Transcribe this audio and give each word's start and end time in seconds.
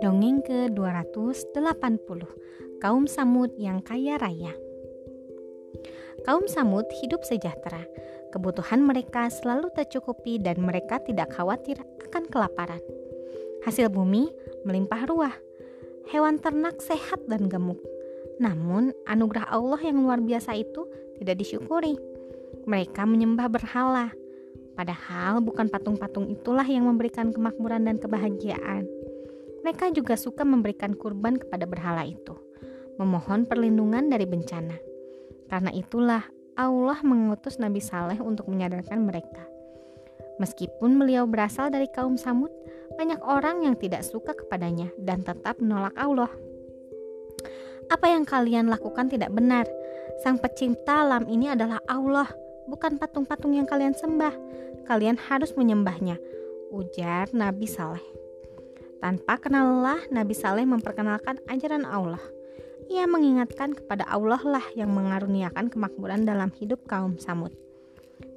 Dongeng 0.00 0.40
ke-280 0.40 2.20
Kaum 2.80 3.04
Samud 3.04 3.52
yang 3.60 3.84
kaya 3.84 4.16
raya. 4.16 4.56
Kaum 6.24 6.48
Samud 6.48 6.88
hidup 7.04 7.20
sejahtera. 7.28 7.84
Kebutuhan 8.32 8.80
mereka 8.80 9.28
selalu 9.28 9.68
tercukupi 9.76 10.40
dan 10.40 10.64
mereka 10.64 10.96
tidak 11.04 11.36
khawatir 11.36 11.76
akan 12.08 12.24
kelaparan. 12.32 12.80
Hasil 13.68 13.92
bumi 13.92 14.32
melimpah 14.64 15.04
ruah. 15.12 15.36
Hewan 16.08 16.40
ternak 16.40 16.80
sehat 16.80 17.20
dan 17.28 17.52
gemuk. 17.52 17.84
Namun 18.40 18.96
anugerah 19.04 19.52
Allah 19.52 19.84
yang 19.84 20.08
luar 20.08 20.24
biasa 20.24 20.56
itu 20.56 20.88
tidak 21.20 21.36
disyukuri. 21.44 22.00
Mereka 22.64 23.04
menyembah 23.04 23.52
berhala 23.52 24.16
Padahal 24.80 25.44
bukan 25.44 25.68
patung-patung 25.68 26.32
itulah 26.32 26.64
yang 26.64 26.88
memberikan 26.88 27.36
kemakmuran 27.36 27.84
dan 27.84 28.00
kebahagiaan 28.00 28.88
mereka 29.60 29.92
juga 29.92 30.16
suka 30.16 30.42
memberikan 30.42 30.96
kurban 30.96 31.36
kepada 31.36 31.68
berhala 31.68 32.08
itu, 32.08 32.32
memohon 32.96 33.44
perlindungan 33.44 34.08
dari 34.08 34.24
bencana. 34.24 34.76
Karena 35.52 35.68
itulah 35.76 36.24
Allah 36.56 36.98
mengutus 37.04 37.60
Nabi 37.60 37.80
Saleh 37.84 38.18
untuk 38.24 38.48
menyadarkan 38.48 39.04
mereka. 39.04 39.44
Meskipun 40.40 40.96
beliau 40.96 41.28
berasal 41.28 41.68
dari 41.68 41.84
kaum 41.92 42.16
Samud, 42.16 42.48
banyak 42.96 43.20
orang 43.20 43.68
yang 43.68 43.76
tidak 43.76 44.00
suka 44.00 44.32
kepadanya 44.32 44.88
dan 44.96 45.20
tetap 45.20 45.60
menolak 45.60 45.92
Allah. 46.00 46.32
Apa 47.92 48.08
yang 48.08 48.24
kalian 48.24 48.72
lakukan 48.72 49.12
tidak 49.12 49.28
benar. 49.28 49.68
Sang 50.24 50.40
pencipta 50.40 51.04
alam 51.04 51.28
ini 51.28 51.52
adalah 51.52 51.84
Allah, 51.84 52.28
bukan 52.70 52.96
patung-patung 52.96 53.58
yang 53.58 53.66
kalian 53.66 53.92
sembah. 53.92 54.32
Kalian 54.86 55.18
harus 55.18 55.52
menyembahnya, 55.58 56.16
ujar 56.70 57.34
Nabi 57.34 57.66
Saleh. 57.66 58.02
Tanpa 59.02 59.42
kenal 59.42 59.80
lelah, 59.80 60.00
Nabi 60.14 60.36
Saleh 60.36 60.62
memperkenalkan 60.62 61.42
ajaran 61.50 61.82
Allah. 61.82 62.22
Ia 62.90 63.06
mengingatkan 63.10 63.74
kepada 63.74 64.06
Allah 64.06 64.42
lah 64.42 64.66
yang 64.78 64.90
mengaruniakan 64.94 65.70
kemakmuran 65.70 66.22
dalam 66.26 66.50
hidup 66.58 66.86
kaum 66.86 67.18
Samud. 67.18 67.54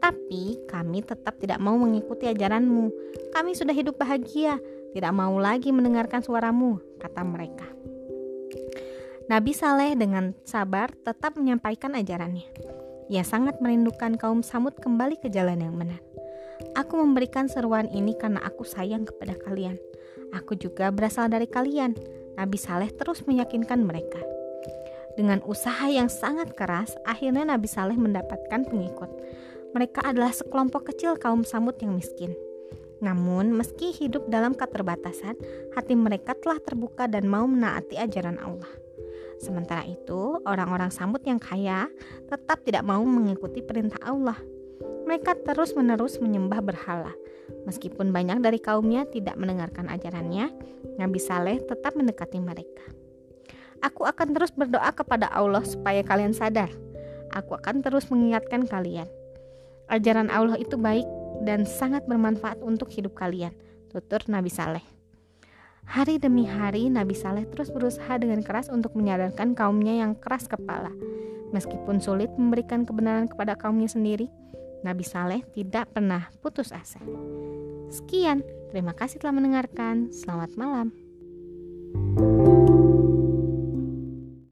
Tapi 0.00 0.58
kami 0.66 1.04
tetap 1.06 1.38
tidak 1.38 1.60
mau 1.62 1.76
mengikuti 1.78 2.26
ajaranmu. 2.26 2.90
Kami 3.30 3.50
sudah 3.54 3.72
hidup 3.72 4.00
bahagia, 4.00 4.58
tidak 4.90 5.12
mau 5.14 5.38
lagi 5.38 5.70
mendengarkan 5.70 6.24
suaramu, 6.24 6.82
kata 6.98 7.22
mereka. 7.22 7.68
Nabi 9.30 9.54
Saleh 9.54 9.94
dengan 9.94 10.34
sabar 10.42 10.90
tetap 10.90 11.38
menyampaikan 11.38 11.94
ajarannya. 11.94 12.50
Ia 13.10 13.26
sangat 13.26 13.58
merindukan 13.58 14.14
kaum 14.14 14.46
Samud 14.46 14.78
kembali 14.78 15.18
ke 15.18 15.26
jalan 15.34 15.58
yang 15.58 15.74
benar. 15.74 15.98
Aku 16.78 16.94
memberikan 16.94 17.50
seruan 17.50 17.90
ini 17.90 18.14
karena 18.14 18.38
aku 18.46 18.62
sayang 18.62 19.02
kepada 19.02 19.34
kalian. 19.34 19.74
Aku 20.30 20.54
juga 20.54 20.94
berasal 20.94 21.26
dari 21.26 21.50
kalian. 21.50 21.98
Nabi 22.38 22.54
Saleh 22.54 22.94
terus 22.94 23.26
meyakinkan 23.26 23.82
mereka. 23.82 24.22
Dengan 25.18 25.42
usaha 25.42 25.90
yang 25.90 26.06
sangat 26.06 26.54
keras, 26.54 26.94
akhirnya 27.02 27.42
Nabi 27.42 27.66
Saleh 27.66 27.98
mendapatkan 27.98 28.62
pengikut. 28.62 29.10
Mereka 29.74 30.06
adalah 30.06 30.30
sekelompok 30.30 30.94
kecil 30.94 31.18
kaum 31.18 31.42
Samud 31.42 31.82
yang 31.82 31.98
miskin. 31.98 32.30
Namun, 33.02 33.50
meski 33.50 33.90
hidup 33.90 34.30
dalam 34.30 34.54
keterbatasan, 34.54 35.34
hati 35.74 35.98
mereka 35.98 36.38
telah 36.38 36.62
terbuka 36.62 37.10
dan 37.10 37.26
mau 37.26 37.48
menaati 37.48 37.98
ajaran 37.98 38.38
Allah. 38.38 38.70
Sementara 39.40 39.88
itu, 39.88 40.36
orang-orang 40.44 40.92
Samud 40.92 41.24
yang 41.24 41.40
kaya 41.40 41.88
tetap 42.28 42.60
tidak 42.60 42.84
mau 42.84 43.00
mengikuti 43.00 43.64
perintah 43.64 43.96
Allah. 44.04 44.36
Mereka 45.08 45.48
terus-menerus 45.48 46.20
menyembah 46.20 46.60
berhala. 46.60 47.16
Meskipun 47.64 48.12
banyak 48.12 48.44
dari 48.44 48.60
kaumnya 48.60 49.08
tidak 49.08 49.40
mendengarkan 49.40 49.88
ajarannya, 49.88 50.52
Nabi 51.00 51.18
Saleh 51.18 51.56
tetap 51.64 51.96
mendekati 51.96 52.36
mereka. 52.36 52.84
Aku 53.80 54.04
akan 54.04 54.36
terus 54.36 54.52
berdoa 54.52 54.92
kepada 54.92 55.32
Allah 55.32 55.64
supaya 55.64 56.04
kalian 56.04 56.36
sadar. 56.36 56.68
Aku 57.32 57.56
akan 57.56 57.80
terus 57.80 58.12
mengingatkan 58.12 58.68
kalian. 58.68 59.08
Ajaran 59.88 60.28
Allah 60.28 60.60
itu 60.60 60.76
baik 60.76 61.08
dan 61.48 61.64
sangat 61.64 62.04
bermanfaat 62.04 62.60
untuk 62.60 62.92
hidup 62.92 63.16
kalian, 63.16 63.56
tutur 63.88 64.20
Nabi 64.28 64.52
Saleh. 64.52 64.99
Hari 65.90 66.22
demi 66.22 66.46
hari 66.46 66.86
Nabi 66.86 67.18
Saleh 67.18 67.50
terus 67.50 67.66
berusaha 67.74 68.14
dengan 68.14 68.46
keras 68.46 68.70
untuk 68.70 68.94
menyadarkan 68.94 69.58
kaumnya 69.58 70.06
yang 70.06 70.14
keras 70.14 70.46
kepala. 70.46 70.94
Meskipun 71.50 71.98
sulit 71.98 72.30
memberikan 72.38 72.86
kebenaran 72.86 73.26
kepada 73.26 73.58
kaumnya 73.58 73.90
sendiri, 73.90 74.30
Nabi 74.86 75.02
Saleh 75.02 75.42
tidak 75.50 75.90
pernah 75.90 76.30
putus 76.46 76.70
asa. 76.70 77.02
Sekian, 77.90 78.46
terima 78.70 78.94
kasih 78.94 79.18
telah 79.18 79.34
mendengarkan. 79.34 80.14
Selamat 80.14 80.54
malam. 80.54 80.94
thank 81.90 82.22
you 82.22 82.29